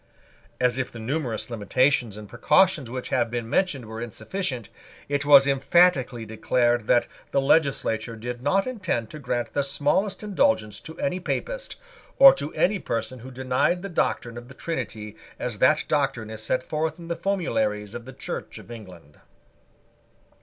As 0.59 0.79
if 0.79 0.91
the 0.91 0.97
numerous 0.97 1.51
limitations 1.51 2.17
and 2.17 2.27
precautions 2.27 2.89
which 2.89 3.09
have 3.09 3.29
been 3.29 3.47
mentioned 3.47 3.85
were 3.85 4.01
insufficient, 4.01 4.67
it 5.07 5.25
was 5.25 5.45
emphatically 5.45 6.25
declared 6.25 6.87
that 6.87 7.07
the 7.29 7.39
legislature 7.39 8.15
did 8.15 8.41
not 8.41 8.65
intend 8.65 9.11
to 9.11 9.19
grant 9.19 9.53
the 9.53 9.63
smallest 9.63 10.23
indulgence 10.23 10.79
to 10.79 10.97
any 10.99 11.19
Papist, 11.19 11.75
or 12.17 12.33
to 12.33 12.51
any 12.55 12.79
person 12.79 13.19
who 13.19 13.29
denied 13.29 13.83
the 13.83 13.89
doctrine 13.89 14.39
of 14.39 14.47
the 14.47 14.55
Trinity 14.55 15.17
as 15.37 15.59
that 15.59 15.85
doctrine 15.87 16.31
is 16.31 16.41
set 16.41 16.63
forth 16.63 16.97
in 16.97 17.07
the 17.07 17.15
formularies 17.15 17.93
of 17.93 18.05
the 18.05 18.13
Church 18.13 18.57
of 18.57 18.71
England. 18.71 19.19